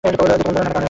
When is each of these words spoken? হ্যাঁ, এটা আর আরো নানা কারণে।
হ্যাঁ, 0.03 0.11
এটা 0.15 0.19
আর 0.25 0.31
আরো 0.35 0.43
নানা 0.47 0.57
কারণে। 0.63 0.79